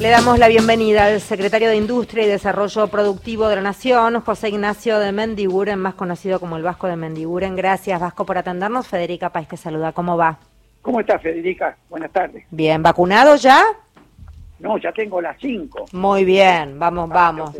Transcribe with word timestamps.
Le 0.00 0.08
damos 0.08 0.38
la 0.38 0.48
bienvenida 0.48 1.04
al 1.04 1.20
secretario 1.20 1.68
de 1.68 1.76
Industria 1.76 2.24
y 2.24 2.28
Desarrollo 2.28 2.88
Productivo 2.88 3.48
de 3.48 3.56
la 3.56 3.60
Nación, 3.60 4.18
José 4.22 4.48
Ignacio 4.48 4.98
de 4.98 5.12
Mendiguren, 5.12 5.78
más 5.78 5.92
conocido 5.92 6.40
como 6.40 6.56
el 6.56 6.62
Vasco 6.62 6.86
de 6.86 6.96
Mendiguren. 6.96 7.54
Gracias, 7.54 8.00
Vasco, 8.00 8.24
por 8.24 8.38
atendernos. 8.38 8.88
Federica 8.88 9.28
País 9.28 9.46
te 9.46 9.58
saluda. 9.58 9.92
¿Cómo 9.92 10.16
va? 10.16 10.38
¿Cómo 10.80 11.00
estás, 11.00 11.20
Federica? 11.20 11.76
Buenas 11.90 12.10
tardes. 12.12 12.46
Bien, 12.50 12.82
¿vacunado 12.82 13.36
ya? 13.36 13.62
No, 14.70 14.78
ya 14.78 14.92
tengo 14.92 15.20
las 15.20 15.36
cinco. 15.40 15.84
Muy 15.92 16.24
bien, 16.24 16.78
vamos, 16.78 17.08
vamos. 17.08 17.50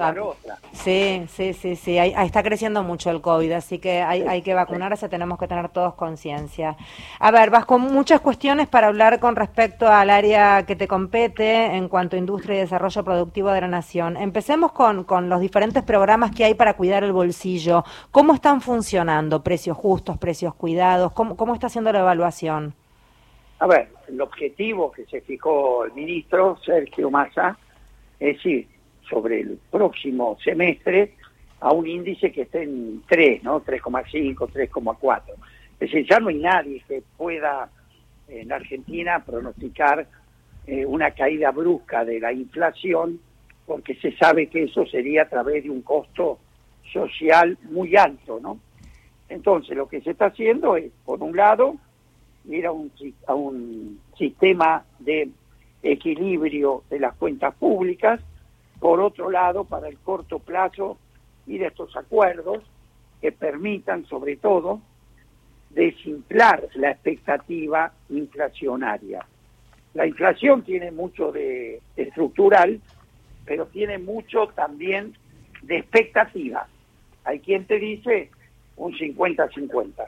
Sí, 0.73 1.25
sí, 1.29 1.53
sí, 1.55 1.75
sí. 1.75 1.99
Ahí, 1.99 2.15
ahí 2.17 2.27
está 2.27 2.41
creciendo 2.45 2.85
mucho 2.85 3.11
el 3.11 3.21
COVID, 3.21 3.51
así 3.51 3.81
que 3.81 4.01
hay, 4.01 4.23
hay 4.23 4.43
que 4.43 4.55
vacunarse, 4.55 5.09
tenemos 5.09 5.37
que 5.37 5.49
tener 5.49 5.71
todos 5.71 5.95
conciencia. 5.95 6.77
A 7.19 7.33
ver, 7.33 7.51
Vasco, 7.51 7.81
muchas 7.81 8.21
cuestiones 8.21 8.69
para 8.69 8.87
hablar 8.87 9.19
con 9.19 9.35
respecto 9.35 9.89
al 9.89 10.09
área 10.09 10.65
que 10.67 10.77
te 10.77 10.87
compete 10.87 11.77
en 11.77 11.89
cuanto 11.89 12.15
a 12.15 12.21
industria 12.21 12.59
y 12.59 12.61
desarrollo 12.61 13.03
productivo 13.03 13.51
de 13.51 13.63
la 13.63 13.69
nación. 13.69 14.17
Empecemos 14.17 14.71
con, 14.71 15.03
con 15.03 15.29
los 15.29 15.41
diferentes 15.41 15.83
programas 15.83 16.31
que 16.31 16.45
hay 16.45 16.55
para 16.55 16.75
cuidar 16.75 17.03
el 17.03 17.13
bolsillo. 17.13 17.83
¿Cómo 18.13 18.35
están 18.35 18.61
funcionando? 18.61 19.43
¿Precios 19.43 19.77
justos, 19.77 20.17
precios 20.17 20.55
cuidados? 20.55 21.11
¿Cómo, 21.11 21.37
cómo 21.37 21.55
está 21.55 21.67
haciendo 21.67 21.93
la 21.93 22.01
evaluación? 22.01 22.77
A 23.61 23.67
ver, 23.67 23.89
el 24.09 24.21
objetivo 24.23 24.91
que 24.91 25.05
se 25.05 25.21
fijó 25.21 25.85
el 25.85 25.93
ministro 25.93 26.59
Sergio 26.65 27.11
Massa 27.11 27.59
es 28.19 28.45
ir 28.47 28.67
sobre 29.09 29.41
el 29.41 29.59
próximo 29.71 30.39
semestre 30.43 31.15
a 31.61 31.71
un 31.73 31.87
índice 31.87 32.33
que 32.33 32.43
esté 32.43 32.63
en 32.63 33.03
3, 33.07 33.43
¿no? 33.43 33.63
3,5, 33.63 34.35
3,4. 34.35 35.23
Es 35.75 35.79
decir, 35.79 36.07
ya 36.09 36.19
no 36.21 36.29
hay 36.29 36.39
nadie 36.39 36.83
que 36.89 37.03
pueda 37.19 37.69
en 38.29 38.51
Argentina 38.51 39.23
pronosticar 39.25 40.07
eh, 40.67 40.87
una 40.87 41.11
caída 41.11 41.51
brusca 41.51 42.03
de 42.05 42.19
la 42.19 42.33
inflación 42.33 43.21
porque 43.67 43.95
se 43.97 44.17
sabe 44.17 44.47
que 44.47 44.65
eso 44.65 44.87
sería 44.87 45.23
a 45.23 45.29
través 45.29 45.65
de 45.65 45.71
un 45.71 45.83
costo 45.83 46.39
social 46.91 47.59
muy 47.71 47.95
alto, 47.95 48.41
¿no? 48.41 48.59
Entonces, 49.29 49.77
lo 49.77 49.87
que 49.87 50.01
se 50.01 50.13
está 50.13 50.27
haciendo 50.27 50.77
es, 50.77 50.91
por 51.05 51.23
un 51.23 51.37
lado, 51.37 51.77
ir 52.45 52.67
a 52.67 52.73
un, 52.73 52.91
a 53.27 53.35
un 53.35 54.01
sistema 54.17 54.85
de 54.99 55.31
equilibrio 55.83 56.83
de 56.91 57.01
las 57.01 57.15
cuentas 57.17 57.55
públicas, 57.55 58.21
por 58.79 59.01
otro 59.01 59.31
lado, 59.31 59.65
para 59.65 59.89
el 59.89 59.99
corto 59.99 60.39
plazo, 60.39 60.99
ir 61.47 61.65
a 61.65 61.69
estos 61.69 61.97
acuerdos 61.97 62.63
que 63.21 63.33
permitan, 63.33 64.07
sobre 64.07 64.37
todo, 64.37 64.81
desinflar 65.71 66.69
la 66.75 66.91
expectativa 66.91 67.93
inflacionaria. 68.09 69.25
La 69.95 70.07
inflación 70.07 70.63
tiene 70.63 70.91
mucho 70.91 71.33
de 71.33 71.81
estructural, 71.97 72.81
pero 73.45 73.67
tiene 73.67 73.99
mucho 73.99 74.49
también 74.49 75.15
de 75.63 75.79
expectativa. 75.79 76.67
Hay 77.25 77.41
quien 77.41 77.65
te 77.67 77.79
dice 77.79 78.31
un 78.77 78.93
50-50. 78.93 80.07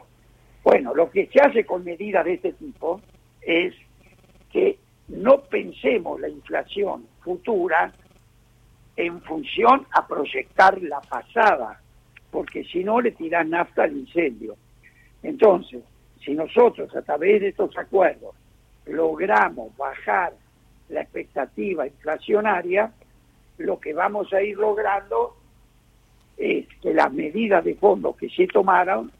Bueno, 0.62 0.94
lo 0.94 1.10
que 1.10 1.26
se 1.26 1.40
hace 1.40 1.64
con 1.64 1.84
medidas 1.84 2.24
de 2.24 2.34
este 2.34 2.52
tipo 2.52 3.00
es 3.40 3.74
que 4.50 4.78
no 5.08 5.40
pensemos 5.42 6.20
la 6.20 6.28
inflación 6.28 7.06
futura 7.20 7.92
en 8.96 9.20
función 9.22 9.86
a 9.90 10.06
proyectar 10.06 10.80
la 10.82 11.00
pasada, 11.00 11.80
porque 12.30 12.64
si 12.64 12.84
no 12.84 13.00
le 13.00 13.12
tiran 13.12 13.50
nafta 13.50 13.84
al 13.84 13.96
incendio. 13.96 14.56
Entonces, 15.22 15.82
si 16.24 16.34
nosotros 16.34 16.94
a 16.94 17.02
través 17.02 17.40
de 17.40 17.48
estos 17.48 17.76
acuerdos 17.76 18.34
logramos 18.86 19.76
bajar 19.76 20.34
la 20.88 21.02
expectativa 21.02 21.86
inflacionaria, 21.86 22.92
lo 23.58 23.80
que 23.80 23.92
vamos 23.94 24.32
a 24.32 24.42
ir 24.42 24.56
logrando 24.56 25.36
es 26.36 26.66
que 26.80 26.94
las 26.94 27.12
medidas 27.12 27.64
de 27.64 27.74
fondo 27.74 28.14
que 28.14 28.28
se 28.28 28.46
tomaron 28.46 29.10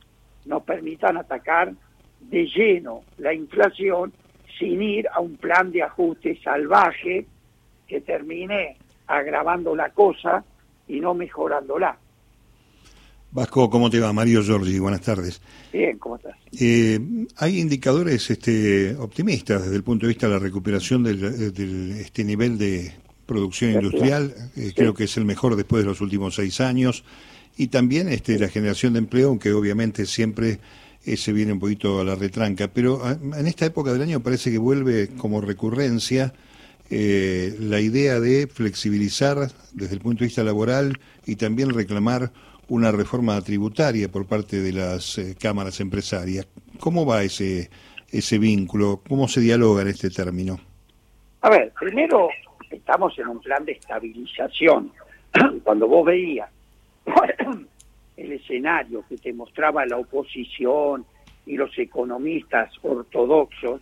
nos 0.46 0.62
permitan 0.64 1.16
atacar 1.16 1.72
de 2.20 2.46
lleno 2.46 3.02
la 3.18 3.32
inflación 3.34 4.12
sin 4.58 4.82
ir 4.82 5.06
a 5.08 5.20
un 5.20 5.36
plan 5.36 5.72
de 5.72 5.82
ajuste 5.82 6.38
salvaje 6.42 7.26
que 7.88 8.00
termine 8.00 8.76
agravando 9.06 9.74
la 9.74 9.90
cosa 9.90 10.44
y 10.88 11.00
no 11.00 11.14
mejorándola. 11.14 11.96
Vasco, 13.34 13.70
¿cómo 13.70 13.88
te 13.88 13.98
va? 13.98 14.12
Mario 14.12 14.42
Giorgi, 14.42 14.78
buenas 14.78 15.00
tardes. 15.00 15.40
Bien, 15.72 15.98
¿cómo 15.98 16.16
estás? 16.16 16.36
Eh, 16.60 17.00
hay 17.38 17.60
indicadores 17.60 18.30
este, 18.30 18.94
optimistas 18.96 19.62
desde 19.62 19.76
el 19.76 19.82
punto 19.82 20.04
de 20.06 20.08
vista 20.12 20.26
de 20.28 20.34
la 20.34 20.38
recuperación 20.38 21.06
eh, 21.06 21.14
del- 21.14 21.92
este 21.92 22.24
nivel 22.24 22.58
de 22.58 22.92
producción 23.24 23.70
industrial, 23.72 24.34
eh, 24.54 24.72
creo 24.76 24.92
que 24.92 25.04
es 25.04 25.16
el 25.16 25.24
mejor 25.24 25.56
después 25.56 25.82
de 25.82 25.88
los 25.88 26.02
últimos 26.02 26.34
seis 26.34 26.60
años, 26.60 27.04
y 27.56 27.68
también 27.68 28.08
este, 28.08 28.38
la 28.38 28.48
generación 28.48 28.94
de 28.94 29.00
empleo, 29.00 29.28
aunque 29.28 29.52
obviamente 29.52 30.06
siempre 30.06 30.58
eh, 31.04 31.16
se 31.16 31.32
viene 31.32 31.52
un 31.52 31.60
poquito 31.60 32.00
a 32.00 32.04
la 32.04 32.14
retranca, 32.14 32.68
pero 32.68 33.00
ah, 33.04 33.16
en 33.20 33.46
esta 33.46 33.66
época 33.66 33.92
del 33.92 34.02
año 34.02 34.20
parece 34.20 34.50
que 34.50 34.58
vuelve 34.58 35.08
como 35.16 35.40
recurrencia 35.40 36.32
eh, 36.90 37.56
la 37.58 37.80
idea 37.80 38.20
de 38.20 38.46
flexibilizar 38.46 39.48
desde 39.72 39.94
el 39.94 40.00
punto 40.00 40.20
de 40.20 40.26
vista 40.26 40.44
laboral 40.44 40.98
y 41.26 41.36
también 41.36 41.70
reclamar 41.70 42.30
una 42.68 42.92
reforma 42.92 43.40
tributaria 43.40 44.08
por 44.08 44.26
parte 44.26 44.60
de 44.60 44.72
las 44.72 45.18
eh, 45.18 45.34
cámaras 45.40 45.80
empresarias. 45.80 46.46
¿Cómo 46.78 47.04
va 47.04 47.22
ese, 47.22 47.70
ese 48.10 48.38
vínculo? 48.38 49.02
¿Cómo 49.08 49.28
se 49.28 49.40
dialoga 49.40 49.82
en 49.82 49.88
este 49.88 50.10
término? 50.10 50.58
A 51.40 51.50
ver, 51.50 51.72
primero 51.78 52.28
estamos 52.70 53.18
en 53.18 53.28
un 53.28 53.40
plan 53.40 53.64
de 53.64 53.72
estabilización. 53.72 54.92
Cuando 55.64 55.88
vos 55.88 56.06
veías 56.06 56.48
el 58.16 58.32
escenario 58.32 59.04
que 59.08 59.18
te 59.18 59.32
mostraba 59.32 59.84
la 59.86 59.98
oposición 59.98 61.04
y 61.46 61.56
los 61.56 61.76
economistas 61.78 62.70
ortodoxos, 62.82 63.80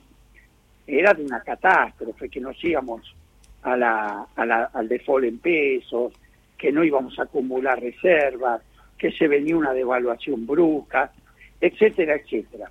era 0.87 1.13
de 1.15 1.25
una 1.25 1.41
catástrofe, 1.43 2.29
que 2.29 2.41
nos 2.41 2.63
íbamos 2.65 3.15
a 3.63 3.77
la, 3.77 4.27
a 4.35 4.47
la- 4.47 4.71
al 4.73 4.89
default 4.89 5.25
en 5.25 5.39
pesos, 5.39 6.13
que 6.57 6.73
no 6.73 6.83
íbamos 6.83 7.19
a 7.19 7.25
acumular 7.25 7.81
reservas, 7.81 8.63
que 8.99 9.13
se 9.13 9.29
venía 9.29 9.57
una 9.57 9.73
devaluación 9.73 10.47
brusca, 10.47 11.13
etcétera, 11.61 12.17
etcétera. 12.17 12.69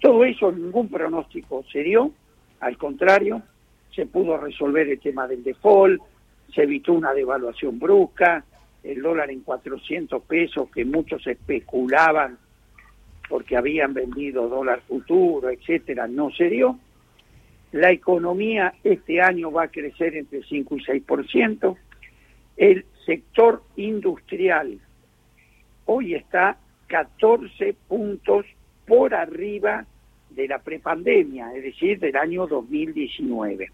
Todo 0.00 0.24
eso, 0.24 0.50
ningún 0.52 0.88
pronóstico 0.88 1.64
se 1.70 1.82
dio, 1.82 2.12
al 2.60 2.76
contrario, 2.78 3.42
se 3.94 4.06
pudo 4.06 4.36
resolver 4.38 4.88
el 4.88 5.00
tema 5.00 5.26
del 5.26 5.42
default, 5.42 6.00
se 6.54 6.62
evitó 6.62 6.92
una 6.94 7.12
devaluación 7.12 7.78
brusca, 7.78 8.44
el 8.82 9.02
dólar 9.02 9.30
en 9.30 9.40
400 9.40 10.22
pesos 10.22 10.70
que 10.70 10.84
muchos 10.84 11.26
especulaban 11.26 12.38
porque 13.28 13.56
habían 13.56 13.92
vendido 13.92 14.48
dólar 14.48 14.80
futuro, 14.88 15.50
etcétera, 15.50 16.06
no 16.06 16.30
se 16.30 16.48
dio. 16.48 16.78
La 17.72 17.90
economía 17.90 18.74
este 18.82 19.20
año 19.20 19.52
va 19.52 19.64
a 19.64 19.68
crecer 19.68 20.16
entre 20.16 20.42
5 20.42 20.76
y 20.76 20.84
6%. 20.84 21.76
El 22.56 22.86
sector 23.04 23.62
industrial 23.76 24.78
hoy 25.84 26.14
está 26.14 26.58
14 26.86 27.74
puntos 27.86 28.46
por 28.86 29.14
arriba 29.14 29.86
de 30.30 30.48
la 30.48 30.58
prepandemia, 30.58 31.54
es 31.54 31.62
decir, 31.62 31.98
del 31.98 32.16
año 32.16 32.46
2019. 32.46 33.70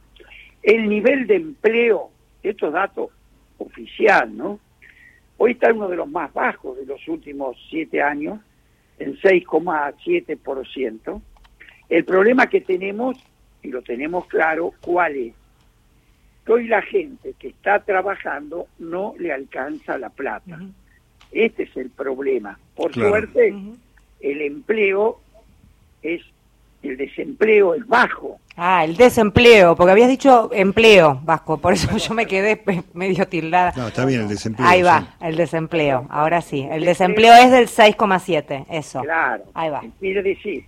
El 0.62 0.88
nivel 0.88 1.26
de 1.26 1.36
empleo, 1.36 2.10
estos 2.42 2.72
datos 2.72 3.10
oficial, 3.58 4.36
¿no? 4.36 4.58
Hoy 5.36 5.52
está 5.52 5.72
uno 5.72 5.88
de 5.88 5.96
los 5.96 6.08
más 6.08 6.32
bajos 6.32 6.76
de 6.76 6.86
los 6.86 7.06
últimos 7.08 7.56
siete 7.68 8.00
años, 8.02 8.38
en 8.98 9.16
6,7%. 9.16 11.20
El 11.88 12.04
problema 12.04 12.46
que 12.48 12.60
tenemos, 12.60 13.16
y 13.62 13.68
lo 13.68 13.82
tenemos 13.82 14.26
claro, 14.26 14.72
¿cuál 14.80 15.16
es? 15.16 15.34
Que 16.46 16.52
hoy 16.52 16.68
la 16.68 16.82
gente 16.82 17.34
que 17.38 17.48
está 17.48 17.80
trabajando 17.84 18.68
no 18.78 19.14
le 19.18 19.32
alcanza 19.32 19.98
la 19.98 20.10
plata. 20.10 20.60
Este 21.32 21.64
es 21.64 21.76
el 21.76 21.90
problema. 21.90 22.58
Por 22.76 22.92
Claro. 22.92 23.10
suerte, 23.10 23.52
el 24.20 24.40
empleo 24.42 25.20
es, 26.02 26.22
el 26.84 26.96
desempleo 26.96 27.74
es 27.74 27.86
bajo. 27.86 28.38
Ah, 28.56 28.84
el 28.84 28.96
desempleo, 28.96 29.74
porque 29.74 29.92
habías 29.92 30.08
dicho 30.08 30.50
empleo, 30.52 31.20
Vasco, 31.24 31.58
por 31.58 31.72
eso 31.72 31.96
yo 31.96 32.14
me 32.14 32.26
quedé 32.26 32.62
medio 32.92 33.26
tildada. 33.26 33.72
No, 33.76 33.88
está 33.88 34.04
bien 34.04 34.22
el 34.22 34.28
desempleo. 34.28 34.66
Ahí 34.66 34.80
sí. 34.80 34.84
va, 34.84 35.16
el 35.20 35.36
desempleo, 35.36 36.06
ahora 36.10 36.40
sí. 36.40 36.66
El 36.70 36.84
desempleo 36.84 37.34
es 37.34 37.50
del 37.50 37.66
6,7, 37.66 38.66
eso. 38.70 39.02
Claro. 39.02 39.44
Ahí 39.54 39.70
va. 39.70 39.82
Quiere 39.98 40.22
decir, 40.22 40.64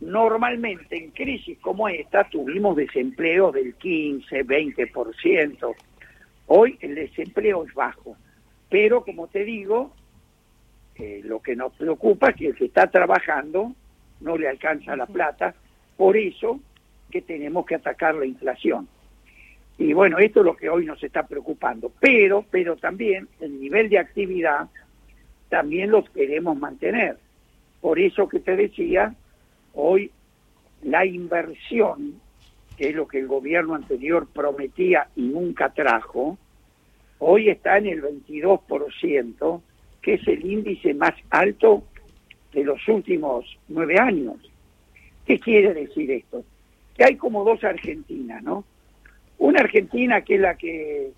normalmente 0.00 0.96
en 0.96 1.10
crisis 1.10 1.58
como 1.60 1.88
esta 1.88 2.24
tuvimos 2.24 2.76
desempleo 2.76 3.52
del 3.52 3.74
15, 3.74 4.44
20%. 4.44 5.74
Hoy 6.46 6.78
el 6.80 6.94
desempleo 6.94 7.64
es 7.64 7.72
bajo. 7.72 8.16
Pero 8.68 9.04
como 9.04 9.28
te 9.28 9.44
digo, 9.44 9.92
eh, 10.96 11.20
lo 11.24 11.40
que 11.40 11.56
nos 11.56 11.72
preocupa 11.72 12.30
es 12.30 12.36
que 12.36 12.46
el 12.48 12.54
que 12.54 12.66
está 12.66 12.90
trabajando 12.90 13.74
no 14.22 14.36
le 14.36 14.48
alcanza 14.48 14.96
la 14.96 15.06
plata. 15.06 15.54
Por 15.96 16.16
eso 16.16 16.60
que 17.10 17.22
tenemos 17.22 17.66
que 17.66 17.74
atacar 17.74 18.14
la 18.14 18.26
inflación. 18.26 18.88
Y 19.78 19.92
bueno, 19.92 20.18
esto 20.18 20.40
es 20.40 20.46
lo 20.46 20.56
que 20.56 20.68
hoy 20.68 20.86
nos 20.86 21.02
está 21.02 21.26
preocupando. 21.26 21.92
Pero, 22.00 22.44
pero 22.50 22.76
también 22.76 23.28
el 23.40 23.60
nivel 23.60 23.88
de 23.88 23.98
actividad 23.98 24.68
también 25.48 25.90
los 25.90 26.08
queremos 26.10 26.56
mantener. 26.56 27.18
Por 27.80 27.98
eso 27.98 28.28
que 28.28 28.40
te 28.40 28.56
decía, 28.56 29.14
hoy 29.74 30.10
la 30.82 31.04
inversión, 31.04 32.20
que 32.76 32.90
es 32.90 32.94
lo 32.94 33.06
que 33.06 33.18
el 33.18 33.26
gobierno 33.26 33.74
anterior 33.74 34.26
prometía 34.32 35.08
y 35.16 35.22
nunca 35.22 35.70
trajo, 35.70 36.38
hoy 37.18 37.50
está 37.50 37.78
en 37.78 37.86
el 37.86 38.02
22%, 38.02 39.60
que 40.00 40.14
es 40.14 40.28
el 40.28 40.44
índice 40.44 40.94
más 40.94 41.14
alto 41.30 41.84
de 42.52 42.64
los 42.64 42.86
últimos 42.88 43.58
nueve 43.68 43.98
años. 43.98 44.36
¿Qué 45.26 45.38
quiere 45.38 45.72
decir 45.74 46.10
esto? 46.10 46.44
Que 46.96 47.04
hay 47.04 47.16
como 47.16 47.44
dos 47.44 47.62
Argentinas, 47.64 48.42
¿no? 48.42 48.64
Una 49.38 49.60
Argentina 49.60 50.20
que 50.20 50.34
es 50.34 50.40
la 50.40 50.56
que 50.56 51.12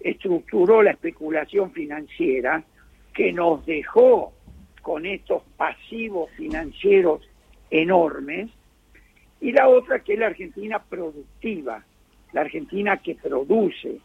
estructuró 0.00 0.82
la 0.82 0.92
especulación 0.92 1.72
financiera, 1.72 2.64
que 3.12 3.32
nos 3.32 3.64
dejó 3.66 4.32
con 4.82 5.04
estos 5.04 5.42
pasivos 5.56 6.30
financieros 6.32 7.28
enormes, 7.70 8.50
y 9.40 9.52
la 9.52 9.68
otra 9.68 10.00
que 10.00 10.14
es 10.14 10.18
la 10.18 10.26
Argentina 10.26 10.82
productiva, 10.82 11.84
la 12.32 12.40
Argentina 12.42 12.96
que 12.98 13.14
produce, 13.14 13.98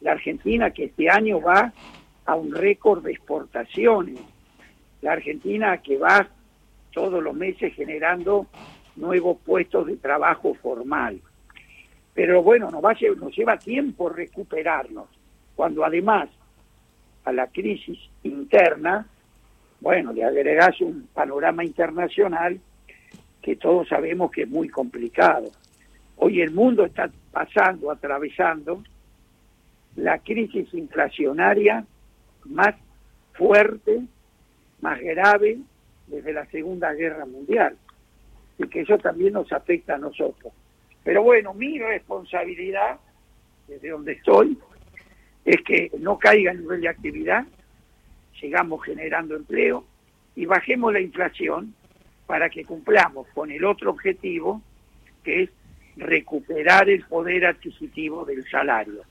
la 0.00 0.12
Argentina 0.12 0.70
que 0.70 0.84
este 0.84 1.08
año 1.08 1.40
va 1.40 1.72
a 2.24 2.34
un 2.34 2.54
récord 2.54 3.02
de 3.04 3.12
exportaciones, 3.12 4.18
la 5.02 5.12
Argentina 5.12 5.78
que 5.78 5.98
va 5.98 6.26
todos 6.92 7.22
los 7.22 7.34
meses 7.34 7.74
generando 7.74 8.46
nuevos 8.96 9.38
puestos 9.44 9.86
de 9.86 9.96
trabajo 9.96 10.54
formal. 10.54 11.20
Pero 12.14 12.42
bueno, 12.42 12.70
nos, 12.70 12.82
va, 12.82 12.94
nos 13.16 13.36
lleva 13.36 13.58
tiempo 13.58 14.08
recuperarnos, 14.08 15.08
cuando 15.54 15.84
además 15.84 16.28
a 17.24 17.32
la 17.32 17.46
crisis 17.48 17.98
interna, 18.22 19.06
bueno, 19.80 20.12
le 20.12 20.24
agregas 20.24 20.80
un 20.80 21.08
panorama 21.12 21.64
internacional 21.64 22.60
que 23.40 23.56
todos 23.56 23.88
sabemos 23.88 24.30
que 24.30 24.42
es 24.42 24.48
muy 24.48 24.68
complicado. 24.68 25.50
Hoy 26.16 26.40
el 26.40 26.52
mundo 26.52 26.84
está 26.84 27.10
pasando, 27.32 27.90
atravesando 27.90 28.82
la 29.96 30.18
crisis 30.18 30.72
inflacionaria 30.72 31.84
más 32.44 32.76
fuerte, 33.32 34.02
más 34.82 35.00
grave 35.00 35.58
desde 36.06 36.32
la 36.32 36.44
Segunda 36.46 36.92
Guerra 36.92 37.24
Mundial. 37.24 37.76
Y 38.58 38.68
que 38.68 38.82
eso 38.82 38.98
también 38.98 39.32
nos 39.32 39.50
afecta 39.50 39.94
a 39.94 39.98
nosotros. 39.98 40.52
Pero 41.02 41.22
bueno, 41.22 41.54
mi 41.54 41.78
responsabilidad, 41.78 43.00
desde 43.66 43.88
donde 43.88 44.12
estoy, 44.12 44.58
es 45.44 45.62
que 45.62 45.90
no 45.98 46.18
caiga 46.18 46.52
el 46.52 46.60
nivel 46.60 46.82
de 46.82 46.88
actividad, 46.88 47.44
sigamos 48.38 48.84
generando 48.84 49.34
empleo 49.34 49.84
y 50.36 50.46
bajemos 50.46 50.92
la 50.92 51.00
inflación 51.00 51.74
para 52.26 52.50
que 52.50 52.64
cumplamos 52.64 53.26
con 53.34 53.50
el 53.50 53.64
otro 53.64 53.90
objetivo, 53.90 54.62
que 55.24 55.44
es 55.44 55.50
recuperar 55.96 56.88
el 56.88 57.04
poder 57.04 57.46
adquisitivo 57.46 58.24
del 58.24 58.48
salario. 58.48 59.02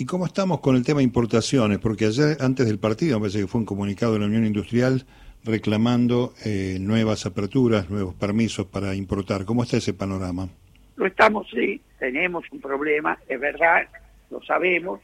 ¿Y 0.00 0.06
cómo 0.06 0.26
estamos 0.26 0.60
con 0.60 0.76
el 0.76 0.84
tema 0.84 0.98
de 0.98 1.04
importaciones? 1.04 1.80
Porque 1.80 2.04
ayer, 2.04 2.36
antes 2.38 2.68
del 2.68 2.78
partido, 2.78 3.18
me 3.18 3.22
parece 3.22 3.40
que 3.40 3.48
fue 3.48 3.62
un 3.62 3.66
comunicado 3.66 4.12
de 4.12 4.20
la 4.20 4.26
Unión 4.26 4.46
Industrial 4.46 5.04
reclamando 5.42 6.34
eh, 6.44 6.76
nuevas 6.80 7.26
aperturas, 7.26 7.90
nuevos 7.90 8.14
permisos 8.14 8.64
para 8.66 8.94
importar. 8.94 9.44
¿Cómo 9.44 9.64
está 9.64 9.78
ese 9.78 9.94
panorama? 9.94 10.48
Lo 10.94 11.04
estamos, 11.04 11.48
sí, 11.50 11.80
tenemos 11.98 12.44
un 12.52 12.60
problema, 12.60 13.18
es 13.26 13.40
verdad, 13.40 13.88
lo 14.30 14.40
sabemos. 14.44 15.00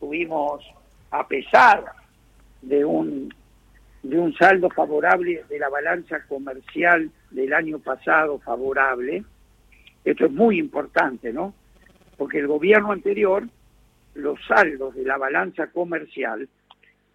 Tuvimos, 0.00 0.64
a 1.12 1.24
pesar 1.28 1.84
de 2.60 2.84
un 2.84 3.32
de 4.02 4.18
un 4.18 4.34
saldo 4.34 4.68
favorable 4.70 5.44
de 5.48 5.58
la 5.60 5.68
balanza 5.68 6.24
comercial 6.28 7.08
del 7.30 7.52
año 7.52 7.78
pasado 7.78 8.40
favorable. 8.40 9.22
Esto 10.04 10.26
es 10.26 10.32
muy 10.32 10.58
importante, 10.58 11.32
¿no? 11.32 11.54
Porque 12.16 12.38
el 12.38 12.48
gobierno 12.48 12.90
anterior, 12.90 13.44
los 14.18 14.38
saldos 14.46 14.94
de 14.94 15.04
la 15.04 15.16
balanza 15.16 15.68
comercial, 15.68 16.48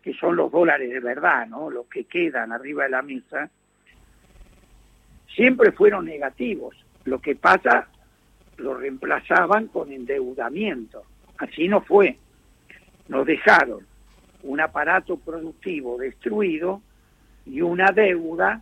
que 0.01 0.13
son 0.13 0.35
los 0.35 0.51
dólares 0.51 0.89
de 0.89 0.99
verdad, 0.99 1.47
¿no? 1.47 1.69
Los 1.69 1.87
que 1.87 2.05
quedan 2.05 2.51
arriba 2.51 2.85
de 2.85 2.89
la 2.89 3.01
mesa, 3.01 3.49
siempre 5.35 5.73
fueron 5.73 6.05
negativos. 6.05 6.75
Lo 7.03 7.19
que 7.19 7.35
pasa, 7.35 7.87
lo 8.57 8.75
reemplazaban 8.75 9.67
con 9.67 9.91
endeudamiento. 9.91 11.03
Así 11.37 11.67
no 11.67 11.81
fue. 11.81 12.17
Nos 13.09 13.25
dejaron 13.25 13.85
un 14.43 14.61
aparato 14.61 15.17
productivo 15.17 15.97
destruido 15.97 16.81
y 17.45 17.61
una 17.61 17.91
deuda 17.91 18.61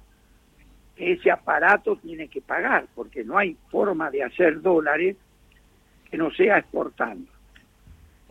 que 0.96 1.14
ese 1.14 1.30
aparato 1.30 1.96
tiene 1.98 2.28
que 2.28 2.42
pagar, 2.42 2.88
porque 2.96 3.24
no 3.24 3.38
hay 3.38 3.56
forma 3.70 4.10
de 4.10 4.24
hacer 4.24 4.62
dólares 4.62 5.16
que 6.10 6.18
no 6.18 6.32
sea 6.32 6.58
exportando. 6.58 7.31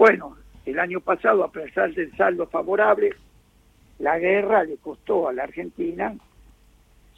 Bueno, 0.00 0.38
el 0.64 0.78
año 0.78 1.00
pasado, 1.00 1.44
a 1.44 1.52
pesar 1.52 1.92
del 1.92 2.10
saldo 2.16 2.46
favorable, 2.46 3.10
la 3.98 4.18
guerra 4.18 4.64
le 4.64 4.78
costó 4.78 5.28
a 5.28 5.32
la 5.34 5.42
Argentina 5.42 6.14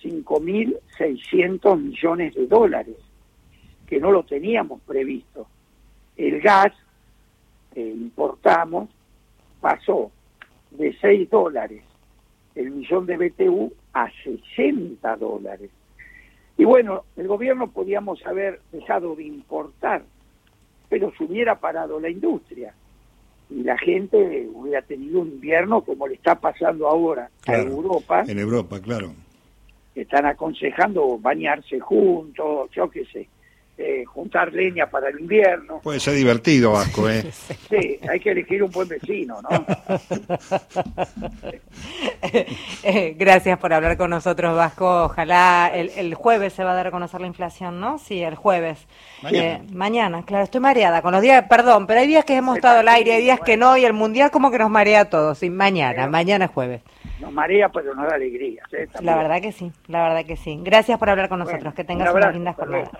5.600 0.03 1.81
millones 1.81 2.35
de 2.35 2.49
dólares, 2.49 2.97
que 3.87 4.01
no 4.01 4.11
lo 4.11 4.25
teníamos 4.25 4.81
previsto. 4.81 5.47
El 6.17 6.41
gas 6.41 6.73
que 7.73 7.87
importamos 7.87 8.89
pasó 9.61 10.11
de 10.73 10.93
6 11.01 11.31
dólares 11.31 11.85
el 12.57 12.73
millón 12.73 13.07
de 13.07 13.17
BTU 13.17 13.73
a 13.93 14.11
60 14.25 15.17
dólares. 15.19 15.71
Y 16.59 16.65
bueno, 16.65 17.05
el 17.17 17.29
gobierno 17.29 17.71
podíamos 17.71 18.27
haber 18.27 18.61
dejado 18.73 19.15
de 19.15 19.23
importar, 19.23 20.03
pero 20.93 21.11
se 21.17 21.25
hubiera 21.25 21.55
parado 21.55 21.99
la 21.99 22.11
industria 22.11 22.75
y 23.49 23.63
la 23.63 23.79
gente 23.79 24.47
hubiera 24.53 24.83
tenido 24.83 25.21
un 25.21 25.29
invierno 25.29 25.81
como 25.81 26.07
le 26.07 26.17
está 26.17 26.35
pasando 26.35 26.87
ahora 26.87 27.31
a 27.47 27.57
Europa. 27.57 28.25
En 28.29 28.39
Europa, 28.39 28.79
claro. 28.79 29.15
Están 29.95 30.27
aconsejando 30.27 31.17
bañarse 31.19 31.81
juntos, 31.81 32.71
yo 32.77 32.91
qué 32.91 33.07
sé. 33.07 33.27
Eh, 33.79 34.05
juntar 34.05 34.53
leña 34.53 34.87
para 34.87 35.09
el 35.09 35.21
invierno. 35.21 35.81
Puede 35.83 35.99
ser 35.99 36.15
divertido, 36.15 36.73
Vasco, 36.73 37.09
¿eh? 37.09 37.23
sí, 37.71 37.99
hay 38.07 38.21
que 38.21 38.33
elegir 38.33 38.63
un 38.63 38.71
buen 38.71 38.87
vecino, 38.87 39.41
¿no? 39.43 39.49
Eh, 42.85 43.15
gracias 43.19 43.59
por 43.59 43.73
hablar 43.73 43.97
con 43.97 44.11
nosotros, 44.11 44.57
Vasco. 44.57 45.05
Ojalá 45.05 45.71
el, 45.75 46.15
jueves 46.15 46.53
se 46.53 46.65
va 46.65 46.73
a 46.73 46.75
dar 46.75 46.89
a 46.89 46.91
conocer 46.91 47.21
la 47.21 47.27
inflación, 47.27 47.81
¿no? 47.81 47.99
Sí, 47.99 48.23
el 48.23 48.35
jueves. 48.35 48.87
Mañana. 49.23 49.47
Eh, 49.47 49.63
mañana, 49.73 50.23
claro, 50.25 50.45
estoy 50.45 50.61
mareada 50.61 51.03
con 51.03 51.13
los 51.13 51.23
días, 51.23 51.45
perdón, 51.49 51.87
pero 51.87 52.01
hay 52.01 52.07
días 52.07 52.25
que 52.25 52.37
hemos 52.37 52.57
estado 52.57 52.81
al 52.81 52.89
aire, 52.89 53.15
hay 53.15 53.23
días 53.23 53.41
que 53.41 53.57
no, 53.57 53.77
y 53.77 53.85
el 53.85 53.93
mundial 53.93 54.31
como 54.31 54.51
que 54.51 54.59
nos 54.59 54.71
marea 54.71 55.01
a 55.01 55.05
todos. 55.07 55.39
Sí, 55.39 55.51
mañana, 55.51 56.07
mañana 56.07 56.47
es 56.47 56.51
jueves. 56.51 56.83
Nos 57.21 57.33
marea, 57.33 57.69
pero 57.69 57.95
nos 57.95 58.07
da 58.07 58.15
alegría. 58.15 58.63
La 59.01 59.17
verdad 59.17 59.41
que 59.41 59.53
sí, 59.53 59.73
la 59.89 60.03
verdad 60.03 60.25
que 60.25 60.37
sí. 60.37 60.59
Gracias 60.63 60.99
por 60.99 61.11
hablar 61.11 61.29
con 61.29 61.39
nosotros, 61.39 61.75
que 61.75 61.85
tengas 61.85 62.15
una 62.15 62.31
linda 62.31 62.53
jornada. 62.53 62.91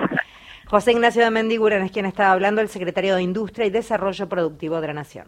José 0.73 0.93
Ignacio 0.93 1.23
de 1.23 1.31
Mendiguren 1.31 1.83
es 1.83 1.93
quien 1.93 2.07
estaba 2.07 2.33
hablando, 2.33 2.63
el 2.63 2.71
secretario 2.71 3.15
de 3.15 3.23
Industria 3.23 3.67
y 3.67 3.71
Desarrollo 3.71 4.27
Productivo 4.27 4.81
de 4.81 4.87
la 4.87 4.95
Nación. 4.95 5.27